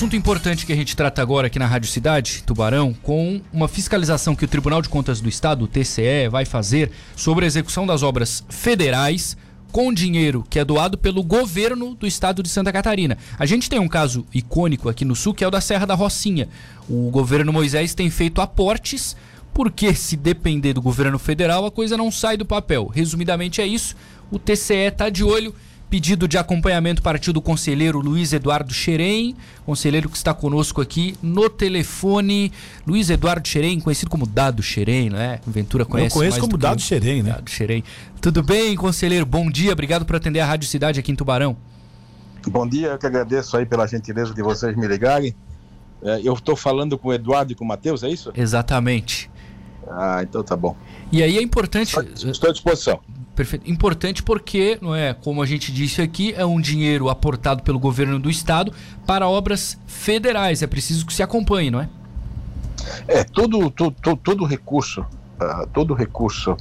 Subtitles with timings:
[0.00, 4.34] assunto importante que a gente trata agora aqui na Rádio Cidade, Tubarão, com uma fiscalização
[4.34, 8.02] que o Tribunal de Contas do Estado, o TCE, vai fazer sobre a execução das
[8.02, 9.36] obras federais
[9.70, 13.18] com dinheiro que é doado pelo governo do estado de Santa Catarina.
[13.38, 15.94] A gente tem um caso icônico aqui no sul que é o da Serra da
[15.94, 16.48] Rocinha.
[16.88, 19.14] O governo Moisés tem feito aportes
[19.52, 22.86] porque se depender do governo federal a coisa não sai do papel.
[22.86, 23.94] Resumidamente é isso.
[24.30, 25.54] O TCE está de olho
[25.90, 29.34] Pedido de acompanhamento partiu do conselheiro Luiz Eduardo Xerém,
[29.66, 32.52] conselheiro que está conosco aqui no telefone.
[32.86, 35.40] Luiz Eduardo Xerém, conhecido como Dado Xerém, né?
[35.44, 37.32] Ventura conhece Eu conheço como Dado Xerém, né?
[37.32, 37.82] Dado Xerém.
[38.20, 39.26] Tudo bem, conselheiro?
[39.26, 41.56] Bom dia, obrigado por atender a Rádio Cidade aqui em Tubarão.
[42.46, 45.34] Bom dia, eu que agradeço aí pela gentileza de vocês me ligarem.
[46.04, 48.30] É, eu estou falando com o Eduardo e com o Matheus, é isso?
[48.36, 49.28] Exatamente.
[49.90, 50.76] Ah, então tá bom.
[51.10, 51.96] E aí é importante.
[52.14, 53.00] Estou à disposição.
[53.40, 53.70] Perfeito.
[53.70, 58.18] Importante porque, não é, como a gente disse aqui, é um dinheiro aportado pelo governo
[58.18, 58.70] do estado
[59.06, 60.60] para obras federais.
[60.60, 61.88] É preciso que se acompanhe, não é?
[63.08, 66.54] É, todo, todo, todo recurso, uh, todo recurso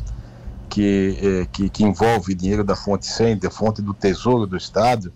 [0.70, 5.12] que, eh, que, que, envolve dinheiro da fonte 100, da fonte do Tesouro do Estado,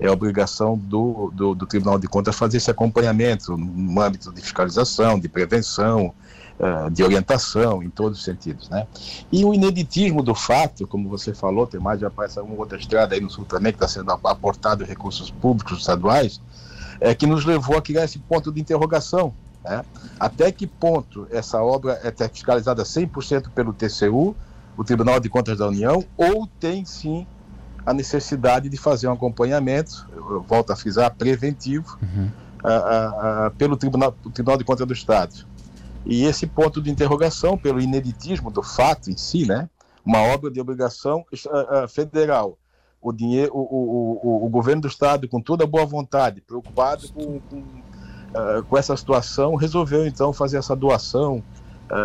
[0.00, 5.20] é obrigação do, do, do Tribunal de Contas fazer esse acompanhamento no âmbito de fiscalização,
[5.20, 6.14] de prevenção,
[6.58, 8.86] uh, de orientação em todos os sentidos, né?
[9.30, 13.14] E o ineditismo do fato, como você falou, tem mais já aparece uma outra estrada
[13.14, 16.40] aí no sul também que está sendo aportado recursos públicos estaduais,
[17.00, 19.84] é que nos levou a criar esse ponto de interrogação, né?
[20.18, 24.34] Até que ponto essa obra é fiscalizada 100% pelo TCU,
[24.76, 27.26] o Tribunal de Contas da União, ou tem sim
[27.84, 32.30] a necessidade de fazer um acompanhamento, eu volto a frisar, preventivo, uhum.
[32.62, 35.46] uh, uh, uh, pelo Tribunal, Tribunal de Contas do Estado.
[36.04, 39.68] E esse ponto de interrogação, pelo ineditismo do fato em si, né?
[40.04, 42.58] uma obra de obrigação uh, uh, federal.
[43.00, 47.40] O, dinheiro, o, o, o, governo do Estado, com toda a boa vontade, preocupado com,
[47.40, 51.42] com, uh, com essa situação, resolveu então fazer essa doação.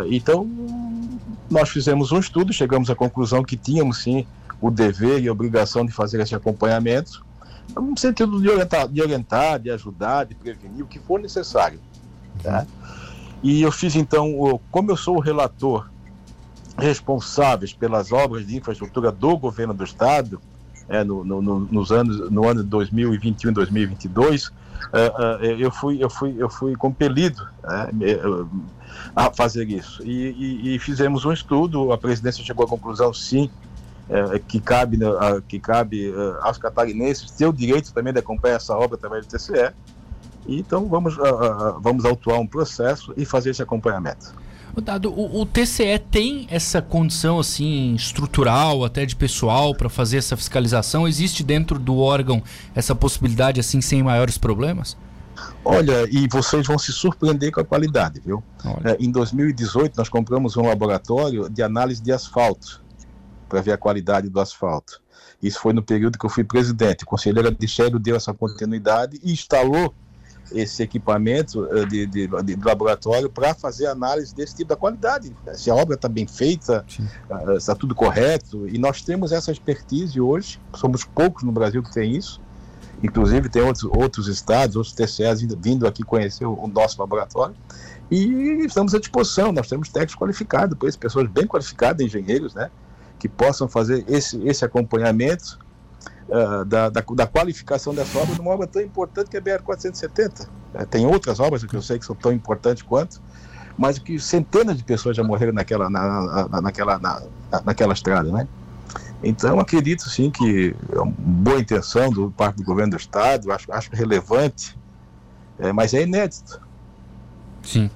[0.10, 0.50] então,
[1.50, 4.26] nós fizemos um estudo, chegamos à conclusão que tínhamos sim
[4.60, 7.24] o dever e a obrigação de fazer esse acompanhamento,
[7.76, 11.80] no sentido de orientar, de, orientar, de ajudar, de prevenir, o que for necessário.
[12.42, 12.66] Tá?
[13.44, 15.90] E eu fiz então, como eu sou o relator
[16.78, 20.40] responsáveis pelas obras de infraestrutura do governo do estado,
[20.90, 24.52] é, no, no, nos anos, no ano de 2021 e 2022,
[24.94, 28.20] é, é, eu, fui, eu, fui, eu fui compelido é,
[29.16, 30.02] a fazer isso.
[30.04, 33.50] E, e, e, fizemos um estudo, a presidência chegou à conclusão, sim,
[34.10, 34.98] é, que cabe,
[35.48, 39.30] que cabe é, aos catarinenses ter o direito também de acompanhar essa obra através do
[39.30, 39.74] TCE,
[40.48, 44.34] então vamos, uh, vamos autuar um processo e fazer esse acompanhamento.
[44.82, 50.38] Dado, o, o, TCE tem essa condição assim estrutural, até de pessoal, para fazer essa
[50.38, 51.08] fiscalização?
[51.08, 52.44] Existe dentro do órgão
[52.76, 54.96] essa possibilidade assim sem maiores problemas?
[55.66, 58.44] Olha, e vocês vão se surpreender com a qualidade, viu?
[58.84, 62.82] É, em 2018 nós compramos um laboratório de análise de asfalto
[63.50, 65.02] para ver a qualidade do asfalto.
[65.42, 67.04] Isso foi no período que eu fui presidente.
[67.04, 69.94] O conselheiro Adichério deu essa continuidade e instalou
[70.52, 75.36] esse equipamento eh, de, de, de laboratório para fazer análise desse tipo da qualidade.
[75.54, 76.86] Se a obra está bem feita,
[77.30, 78.68] uh, está tudo correto.
[78.68, 82.42] E nós temos essa expertise hoje, somos poucos no Brasil que tem isso.
[83.04, 87.56] Inclusive, tem outros, outros estados, outros TCEs vindo, vindo aqui conhecer o, o, nosso laboratório.
[88.10, 92.72] E estamos à disposição, nós temos técnicos qualificados, pessoas bem qualificadas, engenheiros, né,
[93.20, 95.60] que possam fazer esse, esse acompanhamento
[96.30, 100.46] uh, da, da, da, qualificação dessa obra numa obra tão importante que é a BR-470.
[100.46, 103.22] Uh, é, tem outras obras que eu sei que são tão importantes quanto,
[103.78, 107.22] mas que centenas de pessoas já morreram naquela, na, na, naquela, na,
[107.66, 108.48] naquela estrada, né?
[109.24, 113.72] Então, acredito sim que é uma boa intenção do parte do governo do Estado, acho,
[113.72, 114.78] acho relevante,
[115.58, 116.62] é, mas é inédito.
[117.64, 117.90] Sim,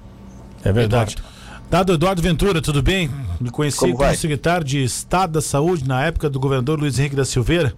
[0.64, 1.14] é verdade.
[1.14, 1.32] Eduardo.
[1.70, 3.10] Dado Eduardo Ventura, tudo bem?
[3.40, 7.16] Me conheci como, como secretário de Estado da Saúde na época do governador Luiz Henrique
[7.16, 7.74] da Silveira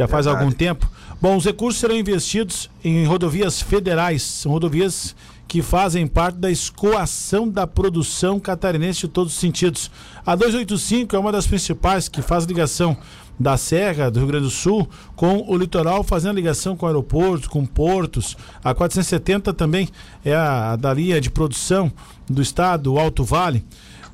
[0.00, 0.44] já faz Verdade.
[0.44, 0.90] algum tempo.
[1.20, 5.14] Bom, os recursos serão investidos em rodovias federais, são rodovias
[5.46, 9.90] que fazem parte da escoação da produção catarinense de todos os sentidos.
[10.24, 12.96] A 285 é uma das principais que faz ligação
[13.38, 17.66] da Serra do Rio Grande do Sul com o litoral, fazendo ligação com aeroportos, com
[17.66, 18.36] portos.
[18.62, 19.88] A 470 também
[20.24, 21.92] é a, a da linha de produção
[22.28, 23.64] do estado, o Alto Vale.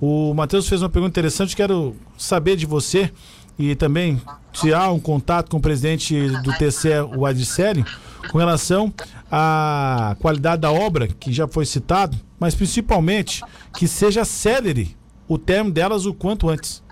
[0.00, 3.12] O Matheus fez uma pergunta interessante, quero saber de você
[3.58, 4.20] e também
[4.52, 7.84] se há um contato com o presidente do TCE, o Adicélio,
[8.30, 8.92] com relação
[9.30, 13.42] à qualidade da obra, que já foi citado, mas principalmente
[13.74, 14.96] que seja célere
[15.28, 16.82] o termo delas o quanto antes.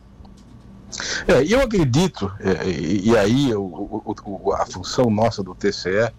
[1.26, 6.12] É, eu acredito, é, e, aí o, o, a função nossa do TCE é,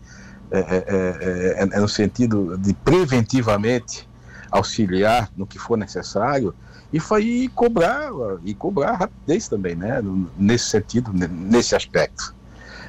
[0.51, 4.07] é, é, no sentido de preventivamente
[4.51, 6.53] auxiliar no que for necessário
[6.95, 8.09] e foi cobrar
[8.45, 10.01] e cobrar rapidez também, né?
[10.37, 12.33] Nesse sentido, nesse aspecto.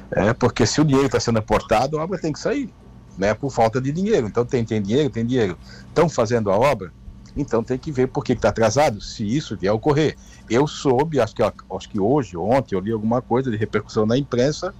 [0.09, 2.69] É, porque se o dinheiro está sendo aportado, a obra tem que sair,
[3.17, 3.33] né?
[3.33, 4.25] Por falta de dinheiro.
[4.25, 5.57] Então tem, tem dinheiro, tem dinheiro.
[5.89, 6.93] Estão fazendo a obra,
[7.35, 10.15] então tem que ver por que está atrasado, se isso vier a ocorrer.
[10.49, 14.17] Eu soube, acho que, acho que hoje, ontem, eu li alguma coisa de repercussão na
[14.17, 14.73] imprensa,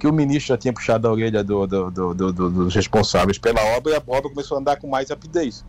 [0.00, 3.92] que o ministro já tinha puxado a orelha do, do, do, dos responsáveis pela obra
[3.92, 5.64] e a obra começou a andar com mais rapidez.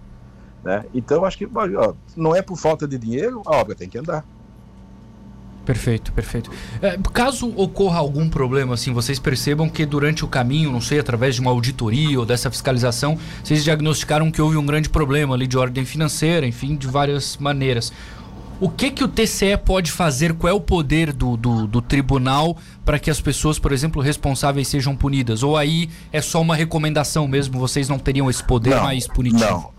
[0.66, 0.84] Né?
[0.96, 4.26] Então, acho que ó, não é por falta de dinheiro, a obra tem que andar.
[5.64, 6.52] Perfeito, perfeito.
[6.82, 11.36] É, caso ocorra algum problema, assim, vocês percebam que durante o caminho, não sei, através
[11.36, 15.58] de uma auditoria ou dessa fiscalização, vocês diagnosticaram que houve um grande problema ali de
[15.58, 17.92] ordem financeira, enfim, de várias maneiras.
[18.60, 20.34] O que que o TCE pode fazer?
[20.34, 24.68] Qual é o poder do, do, do tribunal para que as pessoas, por exemplo, responsáveis
[24.68, 25.44] sejam punidas?
[25.44, 27.60] Ou aí é só uma recomendação mesmo?
[27.60, 29.44] Vocês não teriam esse poder não, mais punitivo?
[29.44, 29.75] Não,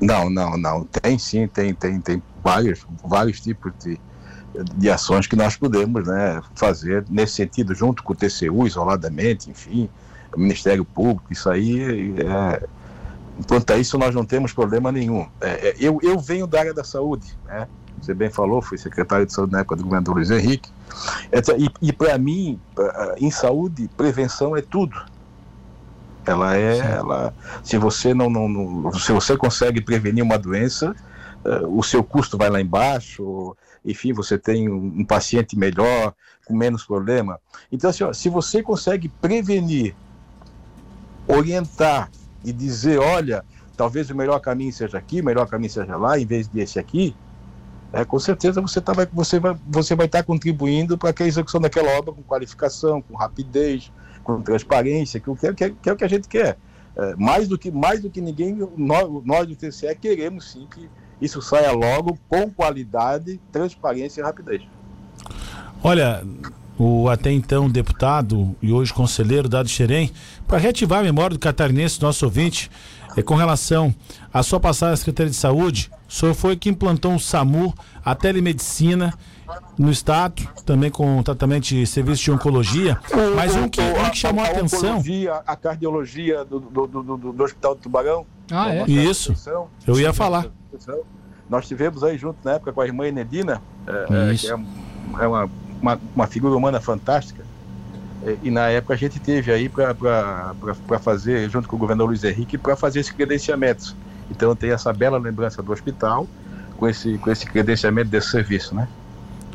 [0.00, 0.84] não, não, não.
[0.84, 3.98] Tem sim, tem, tem, tem vários, vários tipos de,
[4.76, 9.88] de ações que nós podemos né, fazer nesse sentido, junto com o TCU, isoladamente, enfim,
[10.34, 12.64] o Ministério Público, isso aí é,
[13.72, 15.26] a isso, nós não temos problema nenhum.
[15.40, 17.66] É, é, eu, eu venho da área da saúde, né?
[18.00, 20.70] Você bem falou, fui secretário de saúde na época do governador Luiz Henrique.
[21.58, 22.58] E, e para mim,
[23.18, 24.96] em saúde, prevenção é tudo.
[26.28, 27.34] Ela é, ela,
[27.64, 30.94] se você não, não, não, se você consegue prevenir uma doença,
[31.44, 36.12] uh, o seu custo vai lá embaixo, enfim, você tem um, um paciente melhor,
[36.44, 37.40] com menos problema.
[37.72, 39.94] Então, assim, ó, se você consegue prevenir,
[41.26, 42.10] orientar
[42.44, 43.42] e dizer, olha,
[43.74, 47.16] talvez o melhor caminho seja aqui, o melhor caminho seja lá, em vez desse aqui,
[47.92, 51.26] é, com certeza você, tá, você vai você vai estar tá contribuindo para que a
[51.26, 53.90] execução daquela obra com qualificação, com rapidez,
[54.28, 56.58] com transparência, que, que, que, que é o que a gente quer.
[56.94, 60.86] É, mais, do que, mais do que ninguém, nós, nós do TCE queremos sim que
[61.18, 64.62] isso saia logo com qualidade, transparência e rapidez.
[65.82, 66.22] Olha,
[66.78, 70.12] o até então deputado e hoje conselheiro Dado Xerém,
[70.46, 72.70] para reativar a memória do catarinense, nosso ouvinte,
[73.16, 73.94] é, com relação
[74.32, 78.14] à sua passagem à Secretaria de Saúde, o senhor foi que implantou um SAMU, a
[78.14, 79.14] telemedicina
[79.78, 82.98] no estado, também com tratamento de serviço de oncologia,
[83.34, 85.02] mas um que, um que chamou a, a atenção.
[85.46, 88.26] A cardiologia do, do, do, do, Hospital do Tubarão.
[88.50, 88.84] Ah, é?
[88.90, 89.34] Isso.
[89.86, 90.46] Eu ia falar.
[91.48, 95.26] Nós tivemos aí junto na época com a irmã Enedina, é, é, que é, é
[95.26, 97.42] uma, uma, uma, figura humana fantástica.
[98.22, 102.22] É, e na época a gente teve aí para fazer, junto com o governador Luiz
[102.22, 103.96] Henrique, para fazer esse credenciamento.
[104.30, 106.26] Então tem essa bela lembrança do hospital
[106.76, 108.86] com esse, com esse credenciamento desse serviço, né?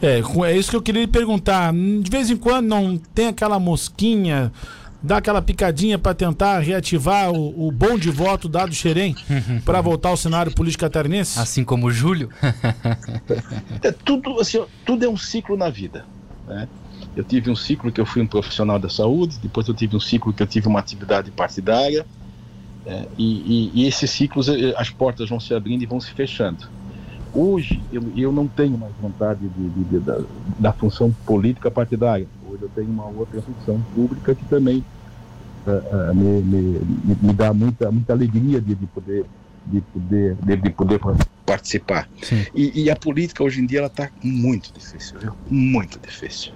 [0.04, 1.72] É, é isso que eu queria lhe perguntar.
[1.74, 4.52] De vez em quando não tem aquela mosquinha,
[5.02, 9.16] dá aquela picadinha para tentar reativar o, o bom de voto dado Xerém
[9.64, 11.40] para voltar ao cenário político catarinense?
[11.40, 12.30] Assim como o Júlio?
[13.82, 16.06] é, tudo, assim, tudo é um ciclo na vida.
[16.46, 16.68] Né?
[17.16, 20.02] Eu tive um ciclo que eu fui um profissional da saúde, depois eu tive um
[20.02, 22.06] ciclo que eu tive uma atividade partidária,
[22.86, 26.12] é, e, e, e esses ciclos, eh, as portas vão se abrindo e vão se
[26.12, 26.68] fechando.
[27.34, 30.22] Hoje eu, eu não tenho mais vontade de, de, de, da,
[30.60, 32.28] da, função política partidária.
[32.48, 34.84] Hoje eu tenho uma outra função pública que também
[35.66, 36.82] uh, uh, me, me,
[37.22, 39.26] me, dá muita, muita alegria de, de poder
[39.66, 41.00] de poder de, de poder
[41.46, 42.08] participar.
[42.54, 45.34] E, e, a política hoje em dia ela está muito difícil, viu?
[45.50, 46.54] muito difícil.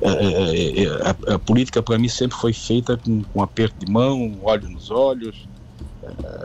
[0.00, 4.68] Uh, a, a, política para mim sempre foi feita com, com aperto de mão, olho
[4.68, 5.47] nos olhos, eh,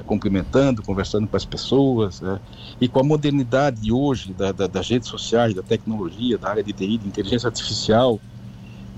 [0.06, 2.22] cumprimentando, conversando com as pessoas.
[2.22, 2.40] Né?
[2.80, 6.64] E com a modernidade de hoje, da, da, das redes sociais, da tecnologia, da área
[6.64, 8.20] de TI, de inteligência artificial,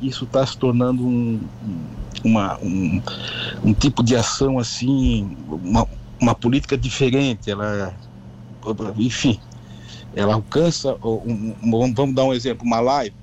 [0.01, 1.39] isso está se tornando um,
[2.24, 3.01] uma, um,
[3.63, 5.88] um, tipo de ação assim, uma,
[6.19, 7.50] uma política diferente.
[7.50, 7.95] Ela,
[8.98, 9.39] enfim,
[10.15, 11.53] ela alcança, um,
[11.95, 13.15] vamos dar um exemplo, uma live,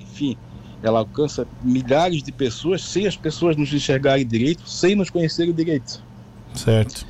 [0.00, 0.36] enfim,
[0.82, 6.02] ela alcança milhares de pessoas sem as pessoas nos enxergarem direito, sem nos conhecerem direito.
[6.58, 7.06] Certo.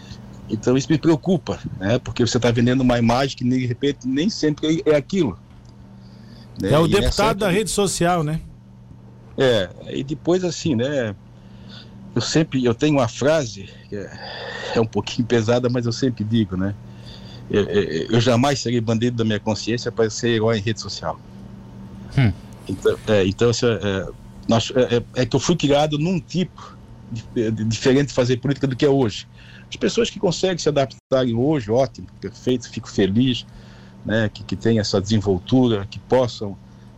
[0.51, 1.99] Então isso me preocupa, né?
[1.99, 5.39] Porque você está vendendo uma imagem que de repente nem sempre é aquilo.
[6.61, 6.73] Né?
[6.73, 8.41] É o e deputado da rede social, né?
[9.37, 11.15] É, e depois assim, né?
[12.15, 14.11] Eu sempre, eu tenho uma frase que é,
[14.75, 16.75] é um pouquinho pesada, mas eu sempre digo, né?
[17.51, 21.19] Eu, eu, eu jamais serei bandido da minha consciência para ser herói em rede social.
[22.19, 22.33] Hum.
[22.69, 24.09] Então, é, então assim, é,
[24.49, 26.77] nós, é, é, é que eu fui criado num tipo
[27.67, 29.27] diferente de fazer política do que é hoje.
[29.71, 33.47] As pessoas que conseguem se adaptarem hoje, ótimo, perfeito, fico feliz,
[34.05, 36.57] né, que, que tenham essa desenvoltura, que possam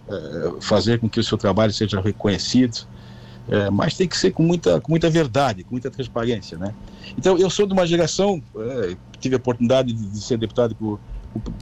[0.08, 2.86] é, fazer com que o seu trabalho seja reconhecido.
[3.48, 6.72] É, mas tem que ser com muita, com muita verdade, com muita transparência, né?
[7.18, 10.98] Então, eu sou de uma geração, é, tive a oportunidade de, de ser deputado com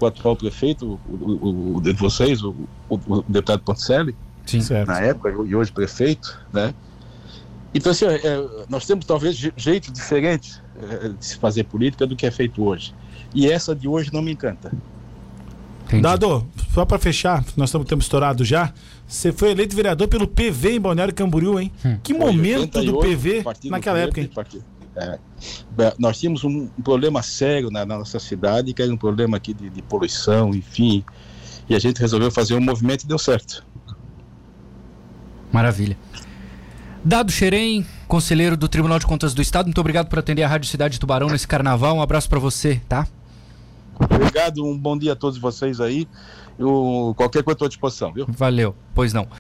[0.01, 2.55] o, atual prefeito, o, o, o de vocês, o,
[2.91, 6.75] o, deputado Ponticelli, Sim, na época, e hoje prefeito, né?
[7.79, 12.27] Então, assim, é, nós temos talvez jeito diferente é, de se fazer política do que
[12.27, 12.93] é feito hoje.
[13.33, 14.73] E essa de hoje não me encanta.
[15.85, 16.03] Entendi.
[16.03, 18.73] Dado, só para fechar, nós estamos tempo estourado já.
[19.07, 21.73] Você foi eleito vereador pelo PV em Balneário Camboriú, hein?
[21.85, 21.99] Hum.
[22.03, 24.31] Que momento 88, do PV naquela época, hein?
[24.97, 25.19] É,
[25.99, 29.55] nós tínhamos um, um problema sério na, na, nossa cidade, que era um problema aqui
[29.55, 31.05] de, de, poluição, enfim.
[31.69, 33.65] E a gente resolveu fazer um movimento e deu certo.
[35.53, 35.97] Maravilha.
[37.05, 40.69] Dado Xerém, conselheiro do Tribunal de Contas do Estado, muito obrigado por atender a Rádio
[40.69, 41.97] Cidade Tubarão nesse carnaval.
[41.97, 43.07] Um abraço para você, tá?
[43.99, 46.09] Obrigado, um bom dia a todos vocês aí.
[46.59, 48.27] Eu, qualquer coisa estou à disposição, viu?
[48.29, 49.29] Valeu, pois não.